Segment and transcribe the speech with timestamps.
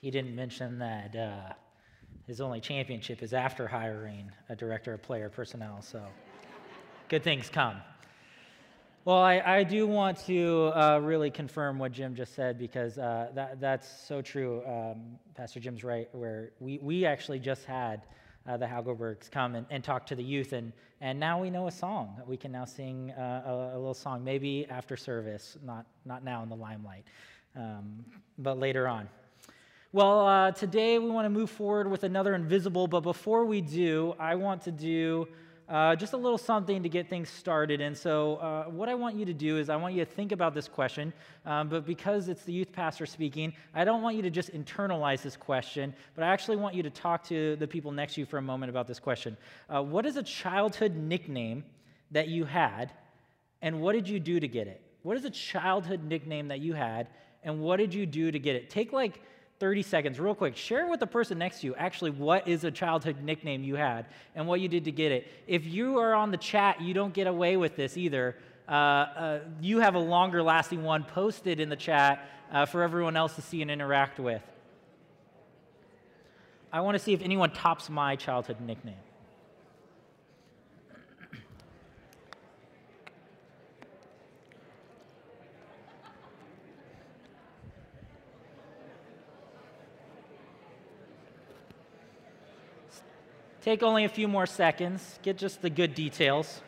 [0.00, 1.52] he didn't mention that uh,
[2.26, 5.82] his only championship is after hiring a director of player personnel.
[5.82, 6.02] So
[7.08, 7.76] good things come.
[9.04, 13.30] Well, I, I do want to uh, really confirm what Jim just said because uh,
[13.34, 14.62] that, that's so true.
[14.66, 18.02] Um, Pastor Jim's right, where we, we actually just had
[18.46, 21.66] uh, the Hagelbergs come and, and talk to the youth, and, and now we know
[21.66, 22.20] a song.
[22.26, 26.42] We can now sing uh, a, a, little song, maybe after service, not, not now
[26.42, 27.04] in the limelight,
[27.56, 28.04] um,
[28.38, 29.08] but later on.
[29.92, 34.14] Well, uh, today we want to move forward with another invisible, but before we do,
[34.20, 35.26] I want to do
[35.68, 37.80] uh, just a little something to get things started.
[37.80, 40.30] And so, uh, what I want you to do is, I want you to think
[40.30, 41.12] about this question.
[41.44, 45.22] Um, but because it's the youth pastor speaking, I don't want you to just internalize
[45.22, 48.26] this question, but I actually want you to talk to the people next to you
[48.26, 49.36] for a moment about this question.
[49.68, 51.64] Uh, what is a childhood nickname
[52.12, 52.92] that you had,
[53.60, 54.82] and what did you do to get it?
[55.02, 57.08] What is a childhood nickname that you had,
[57.42, 58.70] and what did you do to get it?
[58.70, 59.20] Take like
[59.60, 60.56] 30 seconds, real quick.
[60.56, 64.06] Share with the person next to you actually what is a childhood nickname you had
[64.34, 65.28] and what you did to get it.
[65.46, 68.36] If you are on the chat, you don't get away with this either.
[68.66, 73.16] Uh, uh, you have a longer lasting one posted in the chat uh, for everyone
[73.16, 74.42] else to see and interact with.
[76.72, 78.94] I want to see if anyone tops my childhood nickname.
[93.70, 96.60] Take only a few more seconds, get just the good details.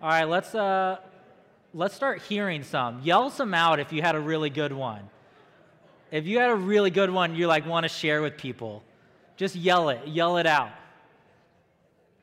[0.00, 1.00] All right, let's, uh,
[1.74, 3.02] let's start hearing some.
[3.02, 5.10] Yell some out if you had a really good one.
[6.10, 8.82] If you had a really good one you like want to share with people,
[9.36, 10.72] just yell it, yell it out.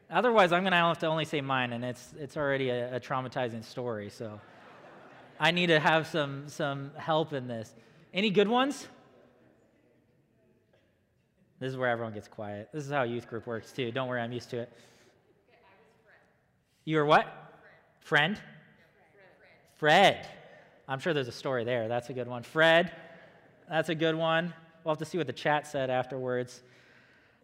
[0.10, 3.00] Otherwise, I'm going to have to only say mine, and it's, it's already a, a
[3.00, 4.42] traumatizing story, so.
[5.40, 7.74] I need to have some, some help in this.
[8.14, 8.88] Any good ones?
[11.60, 12.70] This is where everyone gets quiet.
[12.74, 13.92] This is how youth group works too.
[13.92, 14.74] Don't worry, I'm used to it.
[16.86, 17.28] You were what?
[18.00, 18.40] Friend?
[19.76, 20.28] Fred.
[20.88, 21.88] I'm sure there's a story there.
[21.88, 22.44] That's a good one.
[22.44, 22.92] Fred.
[23.70, 24.54] That's a good one.
[24.84, 26.64] We'll have to see what the chat said afterwards.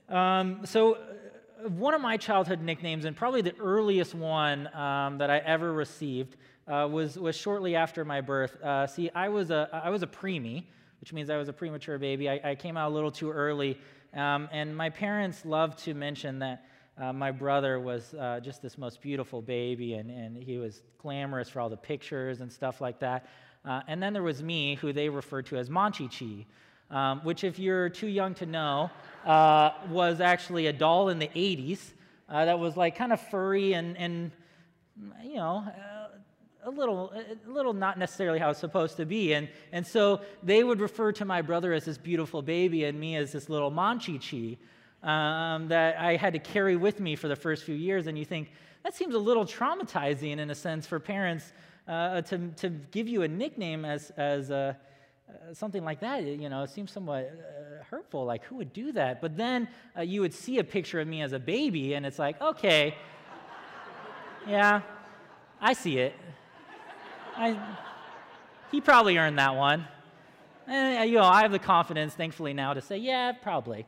[0.09, 5.29] Um, so, uh, one of my childhood nicknames, and probably the earliest one um, that
[5.29, 8.61] I ever received, uh, was, was shortly after my birth.
[8.61, 10.63] Uh, see, I was, a, I was a preemie,
[10.99, 12.29] which means I was a premature baby.
[12.29, 13.77] I, I came out a little too early.
[14.13, 16.65] Um, and my parents loved to mention that
[16.97, 21.49] uh, my brother was uh, just this most beautiful baby, and, and he was glamorous
[21.49, 23.27] for all the pictures and stuff like that.
[23.65, 26.45] Uh, and then there was me, who they referred to as Monchichi,
[26.89, 28.89] um, which, if you're too young to know,
[29.25, 31.79] uh, was actually a doll in the 80s
[32.29, 34.31] that was like kind of furry and, and
[35.23, 35.65] you know,
[36.65, 39.33] a little, a little not necessarily how it's supposed to be.
[39.33, 43.15] And, and so they would refer to my brother as this beautiful baby and me
[43.15, 44.57] as this little Monchichi
[45.03, 48.07] um, that I had to carry with me for the first few years.
[48.07, 48.51] And you think,
[48.83, 51.53] that seems a little traumatizing in a sense for parents
[51.87, 54.73] uh, to, to give you a nickname as, as uh,
[55.29, 56.23] uh, something like that.
[56.23, 58.25] You know, it seems somewhat uh, hurtful.
[58.25, 59.21] Like, who would do that?
[59.21, 62.17] But then uh, you would see a picture of me as a baby, and it's
[62.17, 62.95] like, okay,
[64.47, 64.81] yeah,
[65.61, 66.15] I see it.
[67.37, 67.59] I,
[68.71, 69.85] he probably earned that one.
[70.67, 73.85] And, you know, I have the confidence, thankfully, now to say, yeah, probably,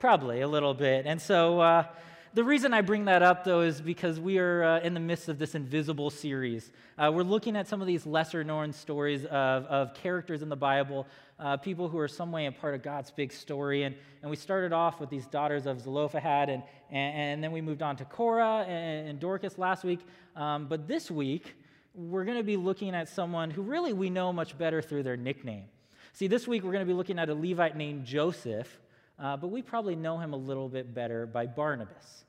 [0.00, 1.04] probably a little bit.
[1.06, 1.84] And so uh,
[2.32, 5.28] the reason I bring that up, though, is because we are uh, in the midst
[5.28, 6.72] of this invisible series.
[6.96, 10.56] Uh, we're looking at some of these lesser known stories of, of characters in the
[10.56, 11.06] Bible,
[11.38, 13.82] uh, people who are some way a part of God's big story.
[13.82, 17.60] And, and we started off with these daughters of Zelophehad, and, and, and then we
[17.60, 20.00] moved on to Korah and, and Dorcas last week.
[20.34, 21.54] Um, but this week,
[21.94, 25.16] we're going to be looking at someone who really we know much better through their
[25.16, 25.64] nickname.
[26.12, 28.80] See, this week we're going to be looking at a Levite named Joseph,
[29.18, 32.24] uh, but we probably know him a little bit better by Barnabas.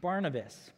[0.00, 0.70] Barnabas.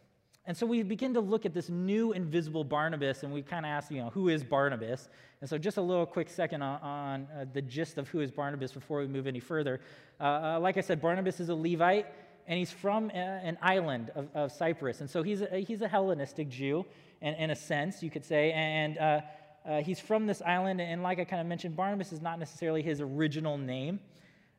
[0.46, 3.70] And so we begin to look at this new invisible Barnabas, and we kind of
[3.70, 5.08] ask, you know, who is Barnabas?
[5.40, 8.30] And so just a little quick second on, on uh, the gist of who is
[8.30, 9.80] Barnabas before we move any further.
[10.20, 12.06] Uh, uh like I said, Barnabas is a Levite,
[12.46, 15.00] and he's from uh, an island of, of Cyprus.
[15.00, 16.86] And so he's a, he's a Hellenistic Jew
[17.20, 18.52] in, in a sense, you could say.
[18.52, 19.20] And uh,
[19.66, 22.82] uh, he's from this island, and like I kind of mentioned, Barnabas is not necessarily
[22.82, 24.00] his original name,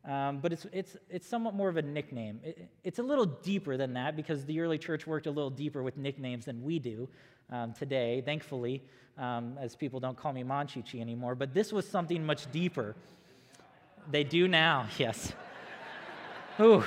[0.06, 2.40] um, but it's, it's, it's somewhat more of a nickname.
[2.44, 5.84] It, it's a little deeper than that because the early church worked a little deeper
[5.84, 7.08] with nicknames than we do
[7.52, 8.84] um, today, thankfully,
[9.18, 11.36] um, as people don't call me Monchichi anymore.
[11.36, 12.96] But this was something much deeper.
[14.12, 15.34] They do now, yes.
[16.60, 16.84] Ooh.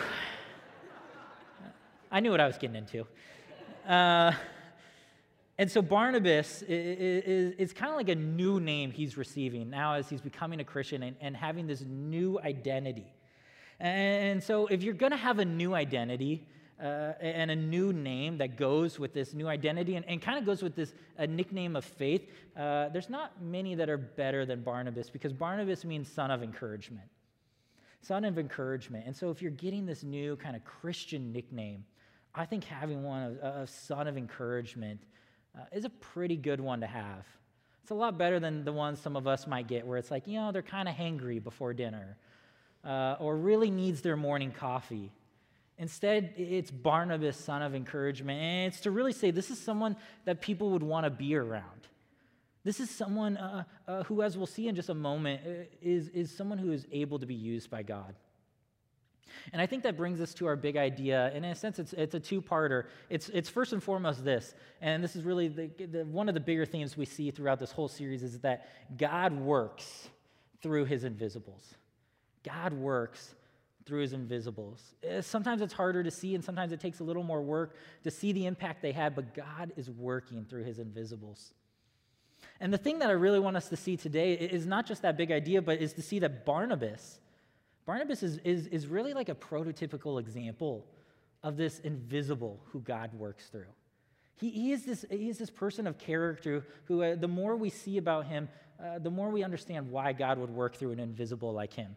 [2.13, 3.07] I knew what I was getting into.
[3.89, 4.33] Uh,
[5.61, 9.93] And so Barnabas is, is, is kind of like a new name he's receiving now
[9.93, 13.13] as he's becoming a Christian and, and having this new identity.
[13.79, 16.49] And so if you're going to have a new identity,
[16.83, 20.47] uh, and a new name that goes with this new identity and, and kind of
[20.47, 22.27] goes with this a nickname of faith,
[22.57, 27.07] uh, there's not many that are better than Barnabas because Barnabas means son of encouragement.
[28.01, 29.05] Son of encouragement.
[29.07, 31.85] And so if you're getting this new kind of Christian nickname,
[32.35, 35.03] I think having one of, of son of encouragement
[35.57, 37.27] uh, is a pretty good one to have.
[37.83, 40.27] It's a lot better than the ones some of us might get where it's like,
[40.27, 42.17] you know, they're kind of hangry before dinner
[42.85, 45.11] uh, or really needs their morning coffee.
[45.79, 48.41] Instead, it's Barnabas, son of encouragement.
[48.41, 51.89] And it's to really say this is someone that people would want to be around.
[52.63, 55.51] This is someone uh, uh, who, as we'll see in just a moment, uh,
[55.81, 58.15] is, is someone who is able to be used by God.
[59.53, 61.31] And I think that brings us to our big idea.
[61.35, 62.85] And in a sense, it's, it's a two parter.
[63.09, 66.41] It's, it's first and foremost this, and this is really the, the, one of the
[66.41, 70.09] bigger themes we see throughout this whole series is that God works
[70.63, 71.75] through his invisibles.
[72.43, 73.35] God works
[73.87, 74.95] through his invisibles.
[75.03, 78.11] Eh, sometimes it's harder to see, and sometimes it takes a little more work to
[78.11, 81.55] see the impact they had, but God is working through his invisibles.
[82.61, 85.17] And the thing that I really want us to see today is not just that
[85.17, 87.19] big idea, but is to see that Barnabas,
[87.91, 90.87] Barnabas is, is, is really like a prototypical example
[91.43, 93.73] of this invisible who God works through.
[94.37, 97.69] He, he, is, this, he is this person of character who, uh, the more we
[97.69, 98.49] see about him,
[98.81, 101.97] uh, the more we understand why God would work through an invisible like him.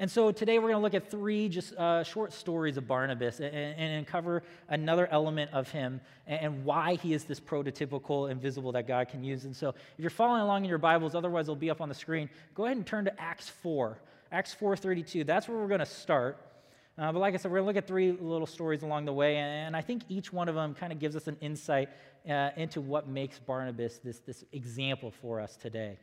[0.00, 3.38] And so today we're going to look at three just uh, short stories of Barnabas
[3.38, 8.88] and, and, cover another element of him and, why he is this prototypical invisible that
[8.88, 9.44] God can use.
[9.44, 11.94] And so if you're following along in your Bibles, otherwise it'll be up on the
[11.94, 14.00] screen, go ahead and turn to Acts 4.
[14.34, 16.44] Acts 4.32, that's where we're going to start.
[16.98, 19.12] Uh, but like I said, we're going to look at three little stories along the
[19.12, 21.88] way, and I think each one of them kind of gives us an insight
[22.28, 26.00] uh, into what makes Barnabas this, this example for us today.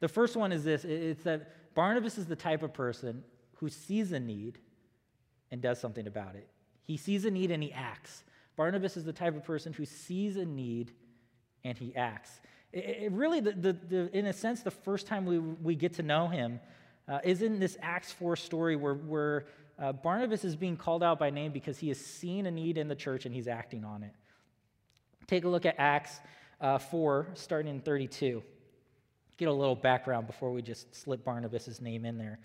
[0.00, 3.22] The first one is this it's that Barnabas is the type of person
[3.58, 4.58] who sees a need
[5.52, 6.48] and does something about it.
[6.82, 8.24] He sees a need and he acts.
[8.56, 10.90] Barnabas is the type of person who sees a need
[11.62, 12.40] and he acts.
[12.72, 15.92] It, it really, the, the, the, in a sense, the first time we, we get
[15.94, 16.58] to know him
[17.12, 19.44] uh, is in this Acts 4 story where, where
[19.78, 22.88] uh, Barnabas is being called out by name because he has seen a need in
[22.88, 24.14] the church and he's acting on it.
[25.26, 26.18] Take a look at Acts
[26.60, 28.42] uh, 4, starting in 32
[29.42, 32.38] get a little background before we just slip Barnabas' name in there.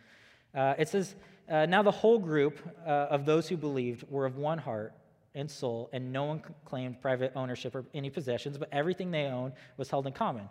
[0.55, 1.15] Uh, it says,
[1.47, 4.93] uh, Now the whole group uh, of those who believed were of one heart
[5.35, 9.53] and soul, and no one claimed private ownership or any possessions, but everything they owned
[9.77, 10.49] was held in common.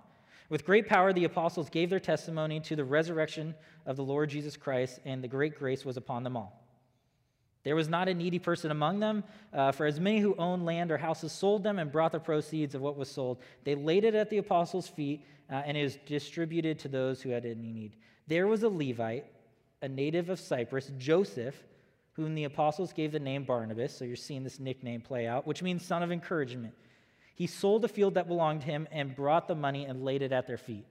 [0.48, 3.54] With great power, the apostles gave their testimony to the resurrection
[3.84, 6.62] of the Lord Jesus Christ, and the great grace was upon them all.
[7.64, 10.93] There was not a needy person among them, uh, for as many who owned land
[10.93, 13.38] or houses sold them and brought the proceeds of what was sold.
[13.64, 17.31] They laid it at the apostles' feet, uh, and it was distributed to those who
[17.31, 17.96] had any need.
[18.28, 19.26] There was a Levite,
[19.82, 21.60] a native of Cyprus, Joseph,
[22.12, 23.96] whom the apostles gave the name Barnabas.
[23.96, 26.72] So you're seeing this nickname play out, which means son of encouragement.
[27.37, 30.33] He sold a field that belonged to him and brought the money and laid it
[30.33, 30.87] at their feet.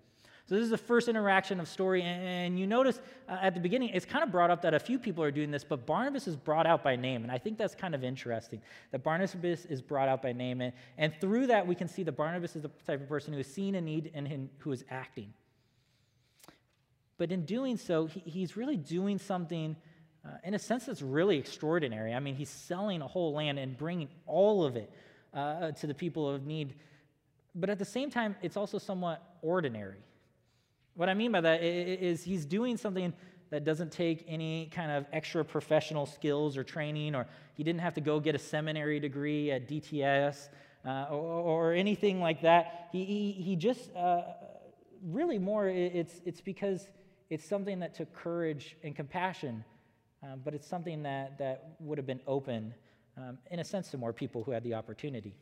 [0.47, 3.89] So this is the first interaction of story, and you notice uh, at the beginning
[3.89, 6.35] it's kind of brought up that a few people are doing this, but Barnabas is
[6.35, 8.61] brought out by name, and I think that's kind of interesting.
[8.91, 12.11] That Barnabas is brought out by name, and, and through that we can see that
[12.11, 15.33] Barnabas is the type of person who has seen a need and who is acting.
[17.17, 19.75] But in doing so, he, he's really doing something.
[20.23, 22.13] Uh, in a sense, that's really extraordinary.
[22.13, 24.91] I mean, he's selling a whole land and bringing all of it
[25.35, 26.75] uh, to the people of need.
[27.53, 29.99] But at the same time, it's also somewhat ordinary.
[30.95, 33.13] What I mean by that is he's doing something
[33.49, 37.93] that doesn't take any kind of extra professional skills or training, or he didn't have
[37.93, 40.49] to go get a seminary degree at DTS
[40.85, 42.89] uh, or, or, anything like that.
[42.91, 44.21] He, he, he just, uh,
[45.03, 46.87] really more, it's, it's because
[47.29, 49.63] it's something that took courage and compassion,
[50.23, 52.73] um, but it's something that, that would have been open,
[53.17, 55.35] um, in a sense, to more people who had the opportunity.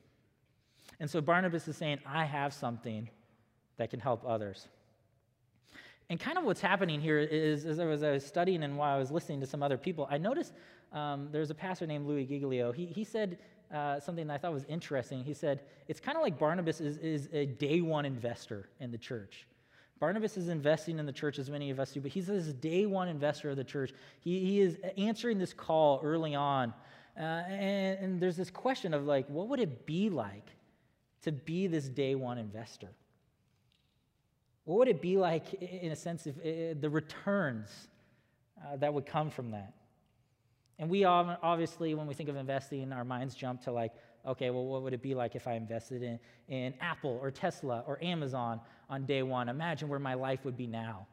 [1.00, 3.10] And so Barnabas is saying, I have something
[3.78, 4.68] that can help others.
[6.10, 9.10] And kind of what's happening here is, as I was, studying and while I was
[9.10, 10.54] listening to some other people, I noticed
[10.92, 12.72] um, there's a pastor named Louis Giglio.
[12.72, 13.40] He, he said
[13.74, 15.24] uh, something that I thought was interesting.
[15.24, 18.98] He said, It's kind of like Barnabas is, is a day one investor in the
[18.98, 19.48] church.
[20.00, 22.86] Barnabas is investing in the church as many of us do, but he's this day
[22.86, 23.94] one investor of the church.
[24.20, 26.74] He, he is answering this call early on.
[27.18, 30.48] Uh, and, and there's this question of like, what would it be like
[31.22, 32.90] to be this day one investor?
[34.66, 37.70] What would it be like, in a sense, if the returns
[38.60, 39.74] uh, that would come from that?
[40.80, 43.92] And we all obviously, when we think of investing, our minds jump to like,
[44.26, 47.84] okay, well, what would it be like if I invested in, in Apple or Tesla
[47.86, 49.50] or Amazon on day one?
[49.50, 51.08] Imagine where my life would be now.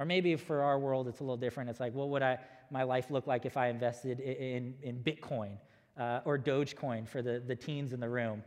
[0.00, 1.68] Or maybe for our world, it's a little different.
[1.68, 2.38] It's like, what would I,
[2.70, 5.58] my life look like if I invested in, in, in Bitcoin
[5.98, 8.42] uh, or Dogecoin for the, the teens in the room?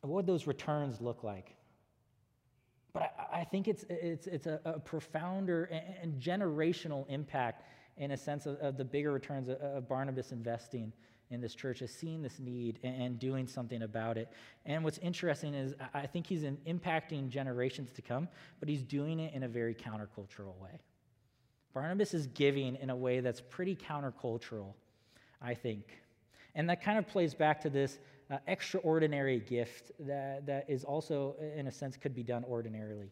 [0.00, 1.54] What would those returns look like?
[2.94, 7.62] But I, I think it's, it's, it's a, a profounder and, and, generational impact
[7.98, 10.90] in a sense of, of the bigger returns of, of, Barnabas investing
[11.32, 14.28] in this church, is seeing this need and, doing something about it.
[14.66, 18.28] And what's interesting is I think he's impacting generations to come,
[18.60, 20.80] but he's doing it in a very countercultural way.
[21.74, 24.74] Barnabas is giving in a way that's pretty countercultural,
[25.40, 25.84] I think.
[26.54, 27.98] And that kind of plays back to this
[28.30, 33.10] uh, extraordinary gift that, that is also, in a sense, could be done ordinarily.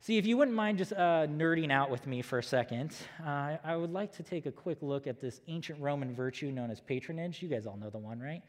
[0.00, 2.94] See, if you wouldn't mind just uh, nerding out with me for a second,
[3.26, 6.70] uh, I would like to take a quick look at this ancient Roman virtue known
[6.70, 7.42] as patronage.
[7.42, 8.42] You guys all know the one, right?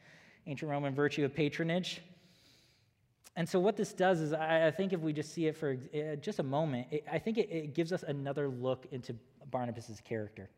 [0.46, 2.02] Ancient Roman virtue of patronage.
[3.34, 5.76] And so, what this does is, I, I think if we just see it for
[5.94, 9.14] uh, just a moment, it, I think it, it gives us another look into
[9.50, 10.50] Barnabas' character.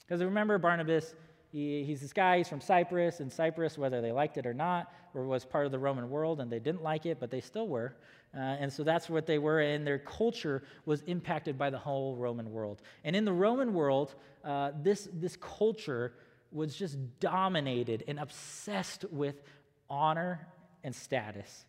[0.00, 1.14] Because remember, Barnabas
[1.52, 4.92] he, he's this guy, he's from Cyprus, and Cyprus, whether they liked it or not,
[5.14, 7.66] or was part of the Roman world, and they didn't like it, but they still
[7.66, 7.96] were.
[8.34, 12.14] Uh, and so that's what they were, and their culture was impacted by the whole
[12.16, 12.82] Roman world.
[13.02, 14.14] And in the Roman world,
[14.44, 16.12] uh, this, this culture
[16.52, 19.42] was just dominated and obsessed with
[19.88, 20.46] honor
[20.84, 21.64] and status.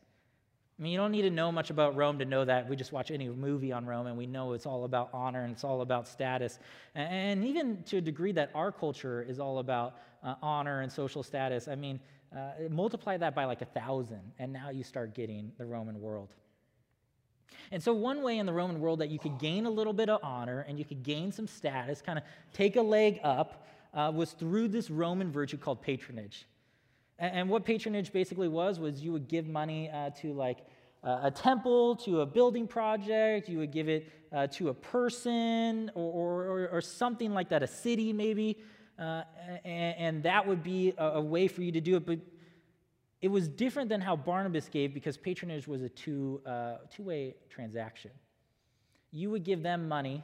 [0.82, 2.68] I mean, you don't need to know much about Rome to know that.
[2.68, 5.54] We just watch any movie on Rome and we know it's all about honor and
[5.54, 6.58] it's all about status.
[6.96, 11.22] And even to a degree that our culture is all about uh, honor and social
[11.22, 12.00] status, I mean,
[12.36, 16.30] uh, multiply that by like a thousand, and now you start getting the Roman world.
[17.72, 20.10] And so, one way in the Roman world that you could gain a little bit
[20.10, 24.12] of honor and you could gain some status, kind of take a leg up, uh,
[24.16, 26.48] was through this Roman virtue called patronage.
[27.22, 30.66] And, what patronage basically was, was you would give money uh, to like
[31.04, 35.92] uh, a temple, to a building project, you would give it uh, to a person
[35.94, 38.58] or, or, or, something like that, a city maybe.
[38.98, 39.22] Uh,
[39.64, 42.06] and, and, that would be a, a, way for you to do it.
[42.06, 42.20] But
[43.22, 48.12] it was different than how Barnabas gave because patronage was a two, uh, two-way transaction.
[49.12, 50.24] You would give them money,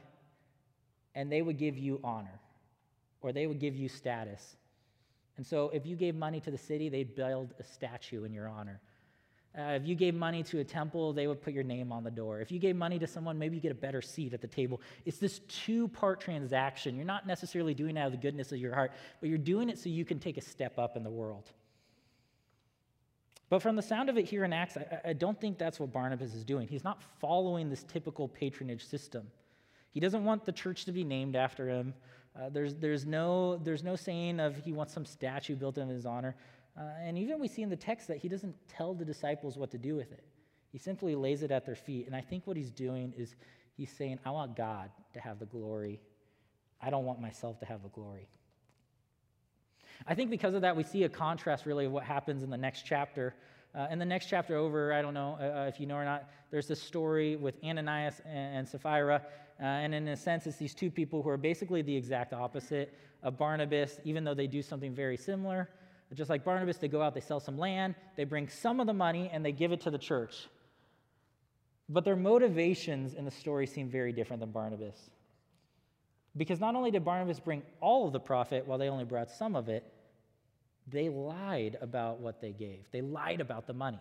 [1.14, 2.40] and they would give you honor,
[3.20, 4.57] or they would give you status.
[5.38, 8.48] And so if you gave money to the city, they'd build a statue in your
[8.48, 8.80] honor.
[9.56, 12.10] Uh, if you gave money to a temple, they would put your name on the
[12.10, 12.40] door.
[12.40, 14.80] If you gave money to someone, maybe you get a better seat at the table.
[15.06, 16.96] It's this two part transaction.
[16.96, 19.70] You're not necessarily doing it out of the goodness of your heart, but you're doing
[19.70, 21.50] it so you can take a step up in the world.
[23.48, 25.92] But from the sound of it here in Acts, I, I don't think that's what
[25.92, 26.68] Barnabas is doing.
[26.68, 29.28] He's not following this typical patronage system.
[29.92, 31.94] He doesn't want the church to be named after him.
[32.38, 36.06] Uh, there's, there's, no, there's no saying of he wants some statue built in his
[36.06, 36.36] honor.
[36.78, 39.70] Uh, and even we see in the text that he doesn't tell the disciples what
[39.72, 40.22] to do with it.
[40.70, 42.06] He simply lays it at their feet.
[42.06, 43.34] And I think what he's doing is
[43.76, 46.00] he's saying, I want God to have the glory.
[46.80, 48.28] I don't want myself to have the glory.
[50.06, 52.56] I think because of that, we see a contrast really of what happens in the
[52.56, 53.34] next chapter.
[53.78, 56.28] Uh, in the next chapter over, I don't know uh, if you know or not,
[56.50, 59.22] there's this story with Ananias and, and Sapphira.
[59.60, 62.92] Uh, and in a sense, it's these two people who are basically the exact opposite
[63.22, 65.68] of Barnabas, even though they do something very similar.
[66.12, 68.92] Just like Barnabas, they go out, they sell some land, they bring some of the
[68.92, 70.48] money, and they give it to the church.
[71.88, 75.10] But their motivations in the story seem very different than Barnabas.
[76.36, 79.54] Because not only did Barnabas bring all of the profit while they only brought some
[79.54, 79.84] of it,
[80.90, 82.86] they lied about what they gave.
[82.92, 84.00] They lied about the money.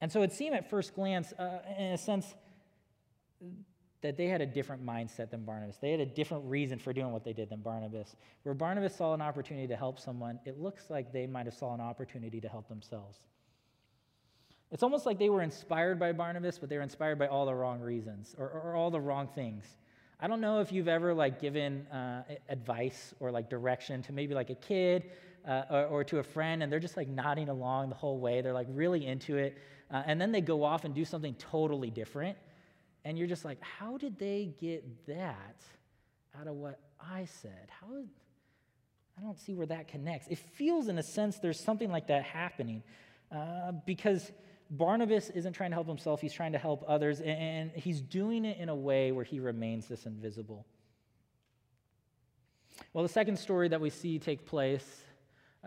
[0.00, 2.34] And so it seemed at first glance, uh, in a sense,
[4.00, 5.78] that they had a different mindset than Barnabas.
[5.78, 8.14] They had a different reason for doing what they did than Barnabas.
[8.44, 11.74] Where Barnabas saw an opportunity to help someone, it looks like they might have saw
[11.74, 13.18] an opportunity to help themselves.
[14.70, 17.54] It's almost like they were inspired by Barnabas, but they were inspired by all the
[17.54, 19.64] wrong reasons or, or all the wrong things.
[20.20, 24.34] I don't know if you've ever like given uh, advice or like direction to maybe
[24.34, 25.10] like a kid
[25.46, 28.40] uh, or, or, to a friend, and they're just like nodding along the whole way.
[28.40, 29.58] They're like really into it,
[29.90, 32.36] uh, and then they go off and do something totally different
[33.04, 35.62] and you're just like, how did they get that
[36.38, 37.68] out of what I said?
[37.80, 37.86] How?
[39.16, 40.28] I don't see where that connects.
[40.28, 42.82] It feels, in a sense, there's something like that happening
[43.32, 44.30] uh, because
[44.70, 48.58] Barnabas isn't trying to help himself, he's trying to help others, and he's doing it
[48.58, 50.66] in a way where he remains this invisible.
[52.92, 55.02] Well, the second story that we see take place,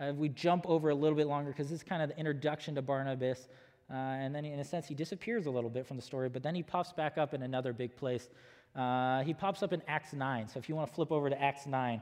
[0.02, 2.74] uh, we jump over a little bit longer because this is kind of the introduction
[2.74, 3.48] to Barnabas.
[3.90, 6.42] Uh, and then, in a sense, he disappears a little bit from the story, but
[6.42, 8.28] then he pops back up in another big place.
[8.74, 10.48] Uh, he pops up in Acts 9.
[10.48, 12.00] So if you want to flip over to Acts 9,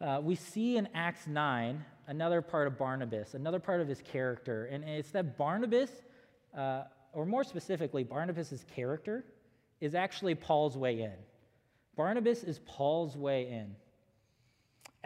[0.00, 4.66] uh, we see in Acts 9 another part of Barnabas, another part of his character.
[4.66, 5.90] And it's that Barnabas,
[6.56, 9.24] uh, or more specifically, Barnabas' character,
[9.80, 11.14] is actually Paul's way in.
[11.96, 13.74] Barnabas is Paul's way in.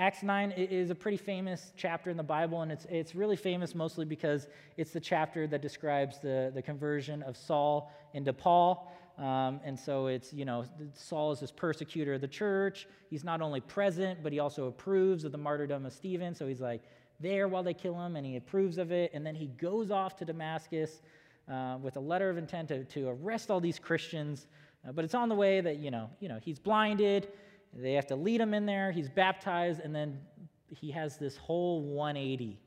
[0.03, 3.73] Acts 9 is a pretty famous chapter in the Bible, and it's, it's really famous
[3.73, 8.93] mostly because it's the chapter that describes the, the conversion of Saul into Paul.
[9.17, 12.89] Um, and so it's, you know, Saul is this persecutor of the church.
[13.11, 16.35] He's not only present, but he also approves of the martyrdom of Stephen.
[16.35, 16.83] So he's like
[17.21, 19.13] there while they kill him, and he approves of it.
[19.15, 21.01] And then he goes off to Damascus
[21.49, 24.49] uh, with a letter of intent to, to arrest all these Christians.
[24.85, 27.29] Uh, but it's on the way that, you know, you know, he's blinded.
[27.73, 28.93] They have to lead him in there.
[28.93, 30.21] He's baptized, and then
[30.69, 32.59] he has this whole 180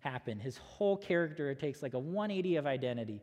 [0.00, 0.38] happen.
[0.38, 3.22] His whole character, it takes like a 180 of identity.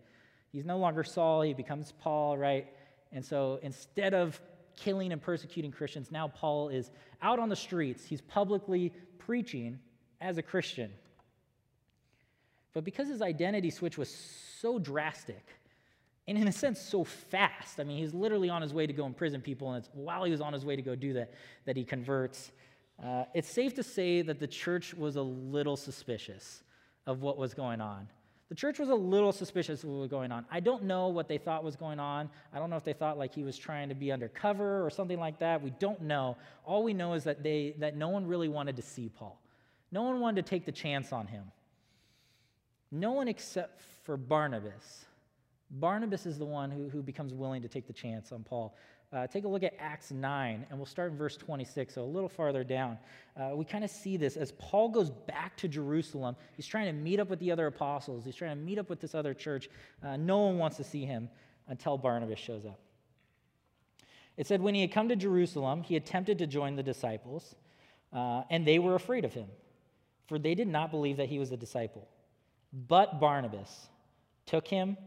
[0.52, 2.68] He's no longer Saul, he becomes Paul, right?
[3.12, 4.40] And so instead of
[4.76, 6.92] killing and persecuting Christians, now Paul is
[7.22, 8.06] out on the streets.
[8.06, 9.80] He's publicly preaching
[10.22, 10.92] as a Christian.
[12.74, 15.46] But because his identity switch was so drastic,
[16.30, 17.80] and in a sense so fast.
[17.80, 20.32] I mean, he's literally on his way to go imprison people, and it's while he
[20.32, 21.34] was on his way to go do that
[21.66, 22.52] that he converts.
[23.04, 26.64] Uh, it's safe to say that the church was a little suspicious
[27.08, 28.08] of what was going on.
[28.50, 30.46] The church was a little suspicious of what was going on.
[30.52, 32.30] I don't know what they thought was going on.
[32.54, 35.20] I don't know if they thought like he was trying to be undercover or something
[35.20, 35.62] like that.
[35.62, 36.38] We don't know.
[36.64, 39.40] All we know is that they that no one really wanted to see Paul.
[39.92, 41.46] No one wanted to take the chance on him.
[42.92, 45.06] No one except for Barnabas
[45.72, 48.76] Barnabas is the one who, who becomes willing to take the chance on Paul.
[49.12, 52.06] Uh, take a look at Acts 9, and we'll start in verse 26, so a
[52.06, 52.98] little farther down.
[53.36, 56.36] Uh, we kind of see this as Paul goes back to Jerusalem.
[56.56, 59.00] He's trying to meet up with the other apostles, he's trying to meet up with
[59.00, 59.70] this other church.
[60.04, 61.30] Uh, no one wants to see him
[61.68, 62.80] until Barnabas shows up.
[64.38, 67.56] It said, When he had come to Jerusalem, he attempted to join the disciples,
[68.14, 69.48] uh, and they were afraid of him,
[70.28, 72.08] for they did not believe that he was a disciple.
[72.72, 73.90] But Barnabas
[74.46, 74.98] took him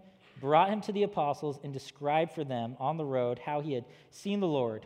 [0.43, 3.85] brought him to the apostles, and described for them on the road how he had
[4.11, 4.85] seen the Lord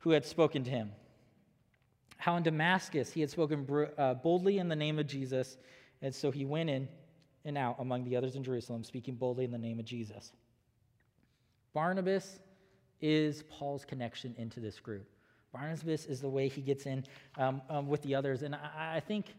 [0.00, 0.92] who had spoken to him.
[2.18, 3.66] How in Damascus he had spoken
[3.96, 5.56] uh, boldly in the name of Jesus,
[6.02, 6.86] and so he went in
[7.46, 10.32] and out among the others in Jerusalem, speaking boldly in the name of Jesus.
[11.72, 12.38] Barnabas
[13.00, 15.08] is Paul's connection into this group.
[15.50, 17.04] Barnabas is the way he gets in
[17.38, 18.42] um, um, with the others.
[18.42, 19.34] And I, I think,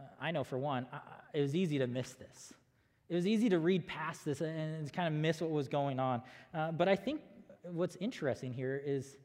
[0.00, 1.00] uh, I know for one, I,
[1.34, 2.54] it was easy to miss this.
[3.08, 6.22] It was easy to read past this and kind of miss what was going on.
[6.54, 7.20] Uh, but I think
[7.62, 9.16] what's interesting here is,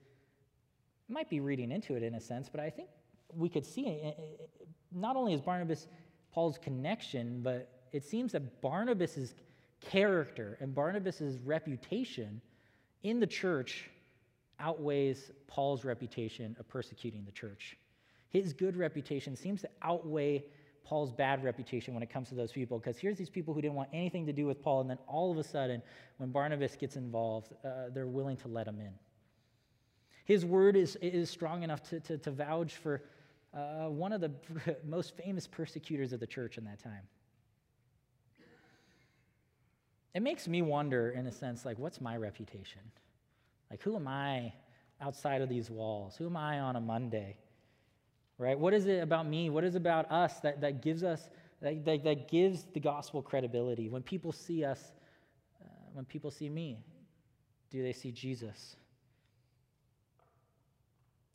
[1.09, 2.89] might be reading into it in a sense, but I think
[3.33, 4.49] we could see it,
[4.91, 5.87] not only is Barnabas
[6.33, 9.35] Paul's connection, but it seems that Barnabas's
[9.79, 12.41] character and Barnabas's reputation
[13.03, 13.89] in the church
[14.59, 17.77] outweighs Paul's reputation of persecuting the church.
[18.29, 20.43] His good reputation seems to outweigh
[20.87, 22.79] Paul's bad reputation when it comes to those people.
[22.79, 25.31] Because here's these people who didn't want anything to do with Paul, and then all
[25.31, 25.81] of a sudden,
[26.15, 28.93] when Barnabas gets involved, uh, they're willing to let him in.
[30.23, 33.03] His word is, is strong enough to, to, to vouch for
[33.53, 34.31] uh, one of the
[34.87, 37.03] most famous persecutors of the church in that time.
[40.13, 42.81] It makes me wonder, in a sense, like, what's my reputation?
[43.69, 44.53] Like, who am I
[45.01, 46.15] outside of these walls?
[46.15, 47.37] Who am I on a Monday?
[48.37, 48.57] Right?
[48.57, 49.49] What is it about me?
[49.49, 51.29] What is it about us that, that gives us,
[51.61, 53.89] that, that, that gives the gospel credibility?
[53.89, 54.91] When people see us,
[55.61, 56.77] uh, when people see me,
[57.69, 58.75] do they see Jesus?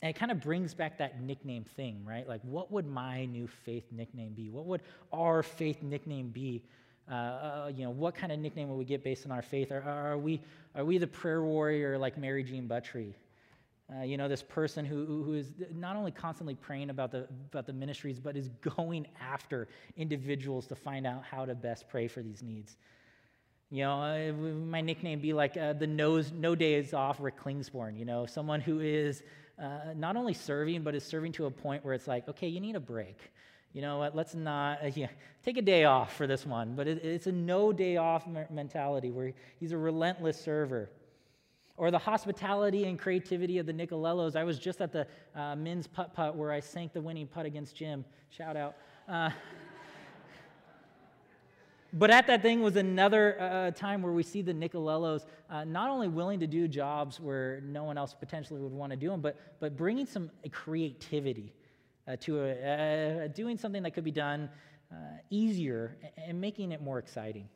[0.00, 2.26] And it kind of brings back that nickname thing, right?
[2.28, 4.50] Like, what would my new faith nickname be?
[4.50, 6.64] What would our faith nickname be?
[7.10, 9.70] Uh, uh, you know, what kind of nickname would we get based on our faith?
[9.70, 10.40] Are, are, we,
[10.74, 13.14] are we the prayer warrior like Mary Jean Buttry?
[13.98, 17.66] Uh, you know, this person who, who is not only constantly praying about the, about
[17.66, 22.22] the ministries, but is going after individuals to find out how to best pray for
[22.22, 22.76] these needs.
[23.70, 27.98] You know, uh, my nickname be like uh, the nose, no days off Rick Klingsborn,
[27.98, 29.22] you know, someone who is
[29.58, 32.60] uh, not only serving, but is serving to a point where it's like, okay, you
[32.60, 33.18] need a break.
[33.72, 35.08] You know what, let's not, uh, yeah,
[35.44, 36.74] take a day off for this one.
[36.74, 40.90] But it, it's a no day off mentality where he's a relentless server
[41.82, 44.36] or the hospitality and creativity of the Nicolellos.
[44.36, 47.44] I was just at the uh, men's putt putt where I sank the winning putt
[47.44, 48.04] against Jim.
[48.30, 48.76] Shout out.
[49.08, 49.30] Uh,
[51.92, 55.90] but at that thing was another uh, time where we see the Nicolellos uh, not
[55.90, 59.20] only willing to do jobs where no one else potentially would want to do them,
[59.20, 61.52] but, but bringing some creativity
[62.06, 64.48] uh, to a, uh, doing something that could be done
[65.30, 67.48] easier and making it more exciting.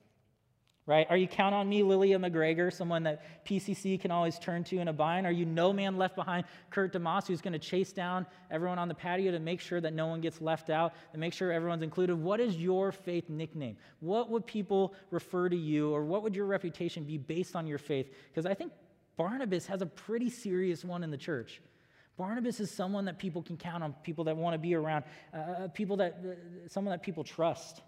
[0.87, 1.07] Right?
[1.11, 4.87] Are you count on me, Lilia McGregor, someone that PCC can always turn to in
[4.87, 5.27] a bind?
[5.27, 8.87] Are you no man left behind, Kurt DeMoss, who's going to chase down everyone on
[8.87, 11.83] the patio to make sure that no one gets left out, to make sure everyone's
[11.83, 12.15] included?
[12.15, 13.77] What is your faith nickname?
[13.99, 17.79] What would people refer to you, or what would your reputation be based on your
[17.79, 18.15] faith?
[18.29, 18.73] Because I think
[19.17, 21.61] Barnabas has a pretty serious one in the church.
[22.17, 25.37] Barnabas is someone that people can count on, people that want to be around, uh,
[25.37, 27.83] uh people that, uh, someone that people trust.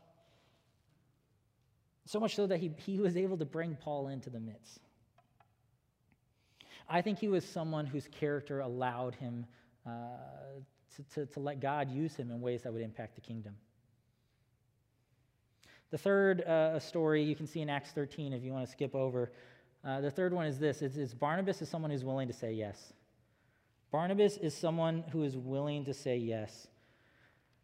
[2.09, 4.81] So much so that he, he was able to bring Paul into the midst.
[6.88, 9.44] I think he was someone whose character allowed him
[9.87, 9.90] uh,
[10.97, 13.57] to, to, to let God use him in ways that would impact the kingdom.
[15.90, 18.94] The third uh, story you can see in Acts 13 if you want to skip
[18.94, 19.31] over.
[19.85, 22.55] Uh, the third one is this it's, it's Barnabas is someone who's willing to say
[22.55, 22.94] yes.
[23.92, 26.68] Barnabas is someone who is willing to say yes.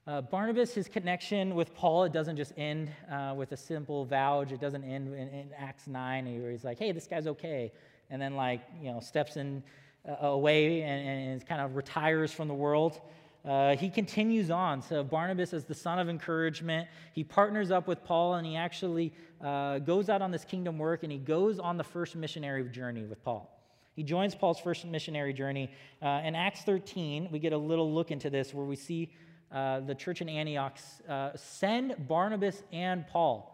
[0.06, 4.52] Uh, Barnabas, his connection with Paul, it doesn't just end uh, with a simple vouch.
[4.52, 7.72] It doesn't end in, in, Acts 9 where he's like, hey, this guy's okay.
[8.10, 9.62] And then, like, you know, steps in
[10.06, 13.00] uh, away and, and, kind of retires from the world.
[13.46, 14.82] Uh, he continues on.
[14.82, 16.86] So, Barnabas is the son of encouragement.
[17.14, 19.10] He partners up with Paul and he actually
[19.42, 23.04] uh, goes out on this kingdom work and he goes on the first missionary journey
[23.04, 23.50] with Paul.
[23.96, 25.70] He joins Paul's first missionary journey.
[26.02, 29.10] Uh, in Acts 13, we get a little look into this where we see
[29.52, 30.78] uh, the church in Antioch
[31.08, 33.50] uh, send Barnabas and Paul.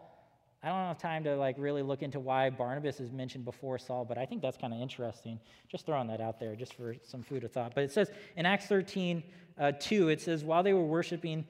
[0.63, 4.05] I don't have time to like really look into why Barnabas is mentioned before Saul,
[4.05, 5.39] but I think that's kind of interesting.
[5.67, 7.73] Just throwing that out there, just for some food of thought.
[7.73, 9.23] But it says in Acts 13,
[9.59, 11.45] uh, 2, it says, While they were worshiping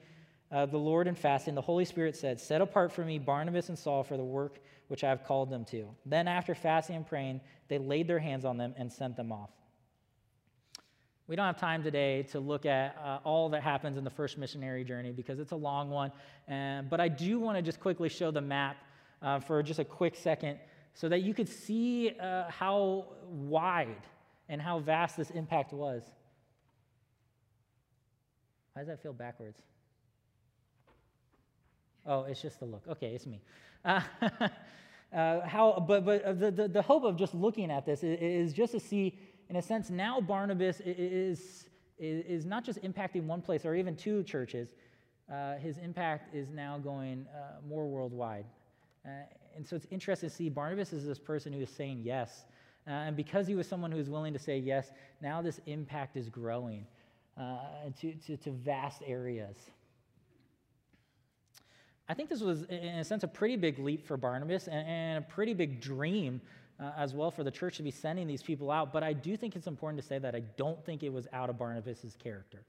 [0.50, 3.78] uh, the Lord and fasting, the Holy Spirit said, Set apart for me Barnabas and
[3.78, 5.88] Saul for the work which I have called them to.
[6.04, 9.50] Then, after fasting and praying, they laid their hands on them and sent them off.
[11.32, 14.36] We don't have time today to look at uh, all that happens in the first
[14.36, 16.12] missionary journey because it's a long one.
[16.46, 18.76] And, but I do want to just quickly show the map
[19.22, 20.58] uh, for just a quick second
[20.92, 24.02] so that you could see uh, how wide
[24.50, 26.02] and how vast this impact was.
[28.74, 29.56] How does that feel backwards?
[32.04, 32.82] Oh, it's just the look.
[32.86, 33.40] Okay, it's me.
[33.84, 34.00] Uh,
[35.16, 38.52] uh, how, but but the, the, the, hope of just looking at this is, is
[38.52, 39.18] just to see
[39.48, 44.22] in a sense, now Barnabas is, is, not just impacting one place or even two
[44.22, 44.68] churches,
[45.32, 48.44] uh, his impact is now going uh, more worldwide.
[49.04, 49.10] Uh,
[49.56, 52.44] and so it's interesting to see Barnabas is this person who is saying yes.
[52.86, 56.16] Uh, and because he was someone who was willing to say yes, now this impact
[56.16, 56.86] is growing
[57.38, 57.58] uh,
[58.00, 59.56] to, to, to vast areas.
[62.08, 65.24] I think this was, in a sense, a pretty big leap for Barnabas and, and
[65.24, 66.40] a pretty big dream
[66.80, 68.92] uh, as well for the church to be sending these people out.
[68.92, 71.50] But I do think it's important to say that I don't think it was out
[71.50, 72.64] of Barnabas' character.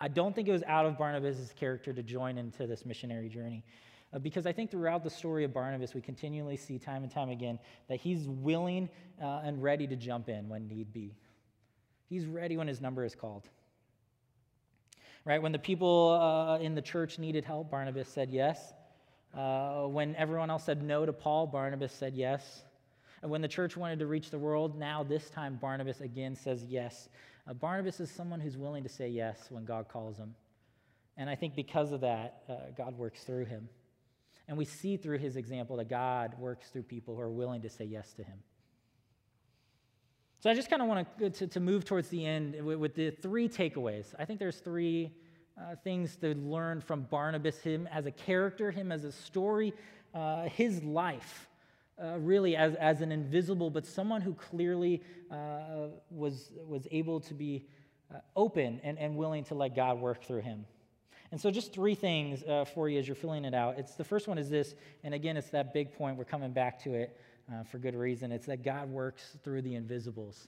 [0.00, 3.64] I don't think it was out of Barnabas' character to join into this missionary journey.
[4.12, 7.30] Uh, because I think throughout the story of Barnabas, we continually see time and time
[7.30, 8.88] again that he's willing
[9.22, 11.14] uh, and ready to jump in when need be.
[12.08, 13.48] He's ready when his number is called.
[15.24, 15.42] Right?
[15.42, 18.72] When the people uh, in the church needed help, Barnabas said yes.
[19.34, 22.62] Uh, when everyone else said no to Paul, Barnabas said yes.
[23.22, 26.64] And when the church wanted to reach the world, now this time Barnabas again says
[26.64, 27.08] yes.
[27.48, 30.34] Uh, Barnabas is someone who's willing to say yes when God calls him.
[31.16, 33.68] And I think because of that, uh, God works through him.
[34.48, 37.70] And we see through his example that God works through people who are willing to
[37.70, 38.38] say yes to him.
[40.38, 43.10] So I just kind of want to, to move towards the end with, with the
[43.10, 44.14] three takeaways.
[44.18, 45.10] I think there's three
[45.58, 49.72] uh, things to learn from Barnabas, him as a character, him as a story,
[50.14, 51.48] uh, his life
[52.02, 57.34] uh, really as, as an invisible, but someone who clearly uh, was, was able to
[57.34, 57.64] be
[58.14, 60.64] uh, open and, and willing to let God work through him.
[61.32, 63.78] And so, just three things uh, for you as you're filling it out.
[63.78, 66.16] It's the first one is this, and again, it's that big point.
[66.16, 67.18] We're coming back to it
[67.52, 68.30] uh, for good reason.
[68.30, 70.46] It's that God works through the invisibles.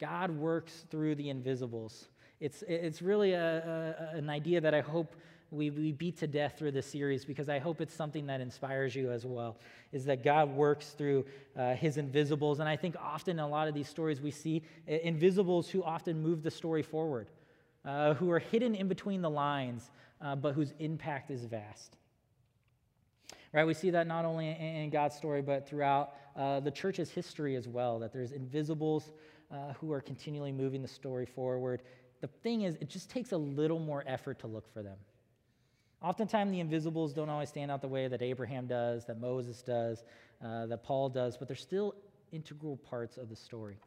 [0.00, 2.08] God works through the invisibles.
[2.40, 5.14] It's, it's really a, a, an idea that I hope
[5.56, 8.94] we, we beat to death through this series because I hope it's something that inspires
[8.94, 9.56] you as well,
[9.92, 11.24] is that God works through
[11.56, 12.60] uh, his invisibles.
[12.60, 16.22] And I think often in a lot of these stories we see invisibles who often
[16.22, 17.28] move the story forward,
[17.84, 19.90] uh, who are hidden in between the lines,
[20.20, 21.96] uh, but whose impact is vast.
[23.52, 27.56] Right, we see that not only in God's story, but throughout uh, the church's history
[27.56, 29.12] as well, that there's invisibles
[29.50, 31.80] uh, who are continually moving the story forward.
[32.20, 34.96] The thing is, it just takes a little more effort to look for them.
[36.02, 40.04] Oftentimes, the invisibles don't always stand out the way that Abraham does, that Moses does,
[40.44, 41.94] uh, that Paul does, but they're still
[42.32, 43.78] integral parts of the story.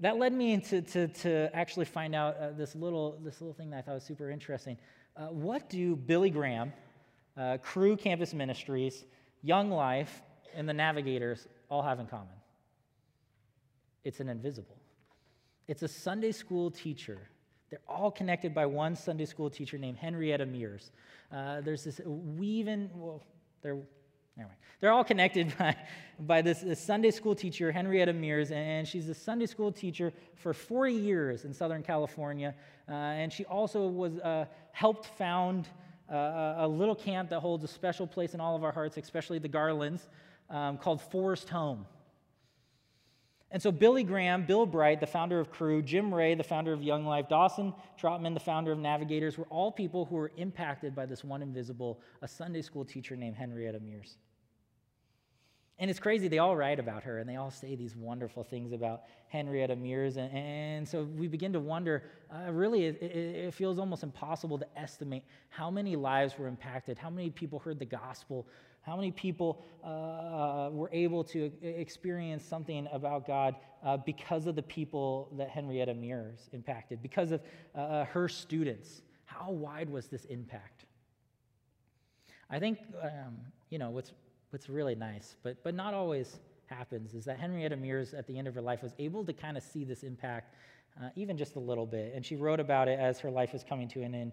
[0.00, 3.70] That led me into to, to actually find out uh, this, little, this little thing
[3.70, 4.76] that I thought was super interesting.
[5.16, 6.72] Uh, what do Billy Graham,
[7.36, 9.04] uh, Cru Campus Ministries,
[9.42, 10.22] Young Life,
[10.54, 12.34] and the navigators all have in common
[14.04, 14.76] it's an invisible.
[15.66, 17.18] It's a Sunday school teacher.
[17.70, 20.90] They're all connected by one Sunday school teacher named Henrietta Mears.
[21.32, 23.22] Uh, there's this weaving, well,
[23.62, 23.78] they're,
[24.36, 25.76] anyway, they're all connected by,
[26.20, 30.52] by this, this, Sunday school teacher, Henrietta Mears, and she's a Sunday school teacher for
[30.52, 32.54] 40 years in Southern California.
[32.88, 35.68] Uh, and she also was uh, helped found
[36.12, 39.38] uh, a little camp that holds a special place in all of our hearts, especially
[39.38, 40.06] the Garlands,
[40.50, 41.86] um, called Forest Home.
[43.50, 46.82] And so Billy Graham, Bill Bright, the founder of Cru, Jim Ray, the founder of
[46.82, 51.06] Young Life, Dawson Trotman, the founder of Navigators, were all people who were impacted by
[51.06, 54.16] this one invisible, a Sunday school teacher named Henrietta Mears.
[55.78, 58.72] And it's crazy, they all write about her and they all say these wonderful things
[58.72, 60.16] about Henrietta Mears.
[60.16, 64.66] And, and so we begin to wonder uh, really, it, it, feels almost impossible to
[64.76, 68.46] estimate how many lives were impacted, how many people heard the gospel
[68.84, 74.62] how many people uh, were able to experience something about God uh, because of the
[74.62, 77.40] people that Henrietta Mears impacted, because of
[77.74, 79.02] uh, uh, her students?
[79.24, 80.84] How wide was this impact?
[82.50, 83.36] I think, um,
[83.70, 84.12] you know, what's,
[84.50, 88.46] what's really nice, but, but not always happens, is that Henrietta Mears, at the end
[88.46, 90.54] of her life, was able to kind of see this impact
[91.02, 92.12] uh, even just a little bit.
[92.14, 94.32] And she wrote about it as her life was coming to an end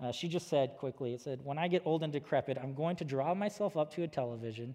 [0.00, 2.96] uh, she just said quickly, it said, When I get old and decrepit, I'm going
[2.96, 4.74] to draw myself up to a television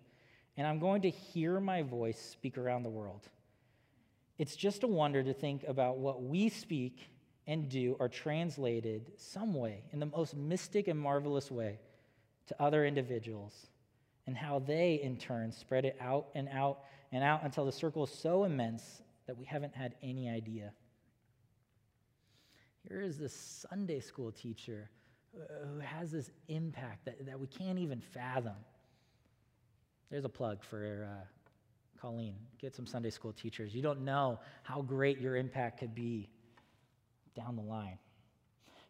[0.58, 3.30] and I'm going to hear my voice speak around the world.
[4.38, 7.10] It's just a wonder to think about what we speak
[7.48, 11.80] and do are translated some way, in the most mystic and marvelous way,
[12.48, 13.68] to other individuals,
[14.28, 16.80] and how they, in turn, spread it out and out
[17.12, 20.72] and out until the circle is so immense that we haven't had any idea.
[22.88, 24.90] Here is this Sunday school teacher
[25.34, 28.56] who has this impact that, that we can't even fathom.
[30.10, 32.36] There's a plug for uh, Colleen.
[32.60, 33.74] Get some Sunday school teachers.
[33.74, 36.30] You don't know how great your impact could be
[37.36, 37.98] down the line.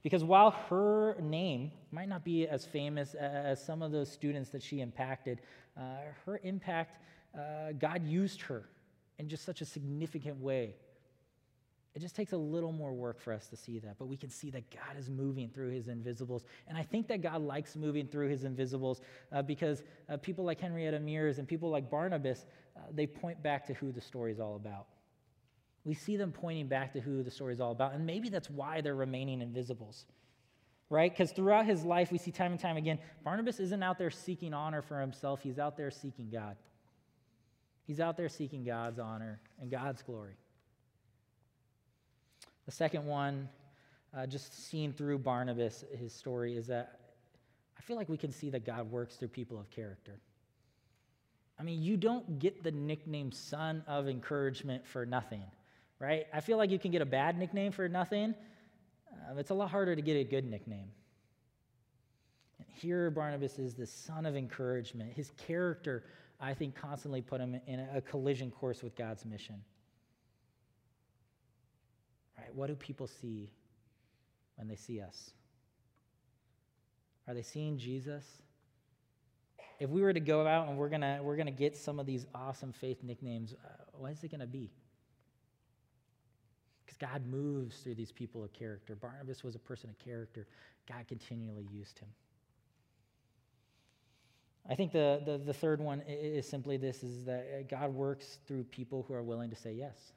[0.01, 4.63] Because while her name might not be as famous as some of those students that
[4.63, 5.41] she impacted,
[5.77, 5.81] uh,
[6.25, 7.03] her impact,
[7.37, 8.63] uh, God used her
[9.19, 10.75] in just such a significant way
[11.93, 14.29] it just takes a little more work for us to see that, but we can
[14.29, 16.45] see that God is moving through his invisibles.
[16.67, 19.01] And I think that God likes moving through his invisibles
[19.33, 22.45] uh, because uh, people like Henrietta Mears and people like Barnabas,
[22.77, 24.87] uh, they point back to who the story is all about.
[25.83, 28.49] We see them pointing back to who the story is all about, and maybe that's
[28.49, 30.05] why they're remaining invisibles,
[30.89, 31.11] right?
[31.11, 34.53] Because throughout his life, we see time and time again, Barnabas isn't out there seeking
[34.53, 36.55] honor for himself, he's out there seeking God.
[37.83, 40.37] He's out there seeking God's honor and God's glory.
[42.65, 43.49] The second one,
[44.15, 46.99] uh, just seeing through Barnabas, his story, is that
[47.77, 50.19] I feel like we can see that God works through people of character.
[51.59, 55.43] I mean, you don't get the nickname son of encouragement for nothing,
[55.99, 56.25] right?
[56.33, 58.35] I feel like you can get a bad nickname for nothing.
[59.11, 60.89] Uh, it's a lot harder to get a good nickname.
[62.59, 65.13] And here, Barnabas is the son of encouragement.
[65.13, 66.03] His character,
[66.39, 69.63] I think, constantly put him in a collision course with God's mission.
[72.55, 73.51] What do people see
[74.55, 75.31] when they see us?
[77.27, 78.25] Are they seeing Jesus?
[79.79, 82.25] If we were to go out and we're to we're to get some of these
[82.35, 84.71] awesome faith nicknames, uh, what is it to be?
[86.85, 88.95] Because God moves through these people of character.
[88.95, 90.47] Barnabas was a person of character.
[90.87, 92.09] God continually used him.
[94.69, 98.63] I think the, the, the third one is simply this is that God works through
[98.65, 100.13] people who are willing to say yes.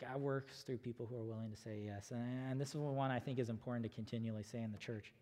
[0.00, 2.10] God works through people who are willing to say yes.
[2.10, 5.12] And this is one I think is important to continually say in the church.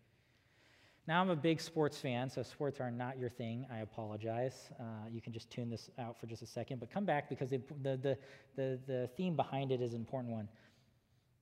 [1.05, 3.65] Now, I'm a big sports fan, so sports are not your thing.
[3.69, 4.69] I apologize.
[4.79, 7.49] Uh, you can just tune this out for just a second, but come back because
[7.49, 8.17] the, the,
[8.55, 10.47] the, the theme behind it is an important one.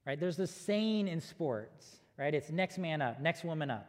[0.06, 0.20] Right?
[0.20, 2.34] There's this saying in sports, right?
[2.34, 3.88] It's next man up, next woman up.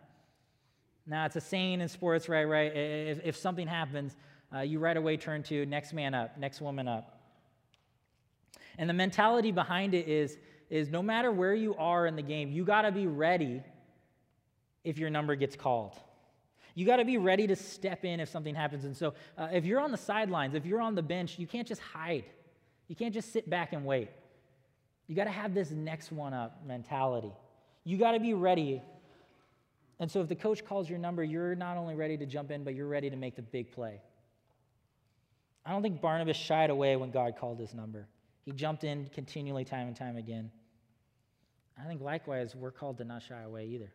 [1.06, 2.44] Now, it's a saying in sports, right?
[2.44, 2.76] Right?
[2.76, 4.14] If, if something happens,
[4.54, 7.21] uh, you right away turn to next man up, next woman up.
[8.78, 10.38] And the mentality behind it is,
[10.70, 13.62] is no matter where you are in the game, you got to be ready
[14.84, 15.94] if your number gets called.
[16.74, 18.84] You got to be ready to step in if something happens.
[18.84, 21.68] And so, uh, if you're on the sidelines, if you're on the bench, you can't
[21.68, 22.24] just hide.
[22.88, 24.08] You can't just sit back and wait.
[25.06, 27.32] You got to have this next one up mentality.
[27.84, 28.80] You got to be ready.
[29.98, 32.64] And so, if the coach calls your number, you're not only ready to jump in,
[32.64, 34.00] but you're ready to make the big play.
[35.64, 38.08] I don't think Barnabas shied away when God called his number.
[38.44, 40.50] He jumped in continually, time and time again.
[41.80, 43.92] I think likewise, we're called to not shy away either.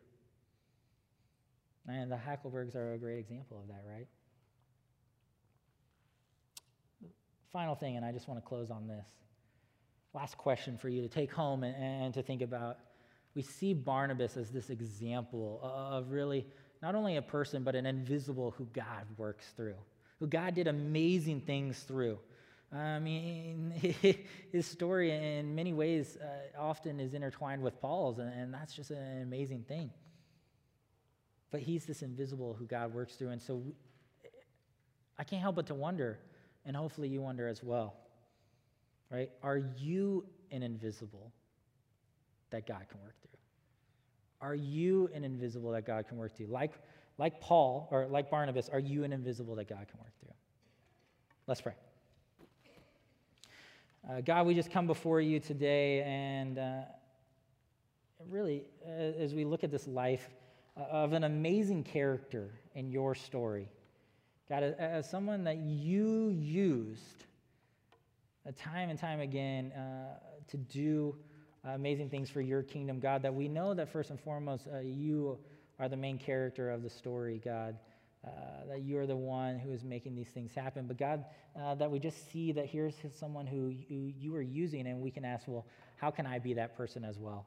[1.88, 4.08] And the Hackelbergs are a great example of that, right?
[7.52, 9.08] Final thing, and I just want to close on this.
[10.14, 12.78] Last question for you to take home and, and to think about.
[13.36, 16.46] We see Barnabas as this example of really
[16.82, 19.76] not only a person, but an invisible who God works through,
[20.20, 22.20] who God did amazing things through.
[22.74, 23.72] I mean,
[24.52, 29.22] his story in many ways uh, often is intertwined with Paul's, and, that's just an
[29.22, 29.92] amazing thing.
[31.50, 33.30] But he's this invisible who God works through.
[33.30, 33.64] And so
[35.18, 36.20] I can't help but to wonder,
[36.66, 37.96] and hopefully you wonder as well,
[39.10, 39.30] right?
[39.42, 41.32] Are you an invisible
[42.50, 43.40] that God can work through?
[44.42, 46.48] Are you an invisible that God can work through?
[46.48, 46.74] Like,
[47.18, 50.34] like Paul, or like Barnabas, are you an invisible that God can work through?
[51.48, 51.74] Let's pray.
[54.10, 56.82] Uh, God, we just come before you today, and uh,
[58.30, 60.30] really, uh, as we look at this life
[60.78, 63.68] uh, of an amazing character in your story,
[64.48, 67.26] God, as someone that you used
[68.48, 70.18] uh, time and time again uh,
[70.48, 71.14] to do
[71.66, 75.38] amazing things for your kingdom, God, that we know that first and foremost, you
[75.80, 77.76] are the main character of the story, God.
[78.28, 80.88] Uh, that you're the one who is making these things happen.
[80.88, 81.24] But God,
[81.60, 85.12] uh, that we just see that here's someone who, who you are using, and we
[85.12, 87.46] can ask, well, how can I be that person as well?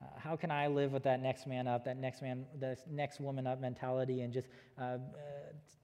[0.00, 3.20] Uh, how can I live with that next man up, that next man, that next
[3.20, 4.98] woman up mentality, and just uh, uh,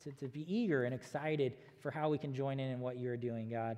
[0.05, 3.16] to, to be eager and excited for how we can join in in what you're
[3.16, 3.77] doing, God?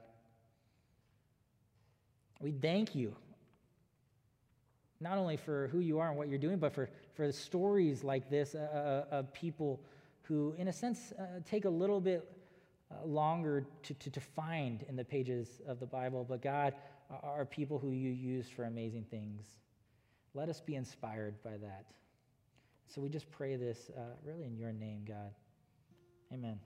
[2.40, 3.16] We thank you
[5.00, 8.02] not only for who you are and what you're doing, but for, for the stories
[8.04, 9.80] like this uh, of people
[10.26, 12.28] who, in a sense, uh, take a little bit
[12.90, 16.74] uh, longer to, to, to, find in the pages of the Bible, but God
[17.22, 19.44] are people who you use for amazing things.
[20.34, 21.86] Let us be inspired by that.
[22.88, 25.32] So we just pray this uh, really in your name, God.
[26.32, 26.58] Amen.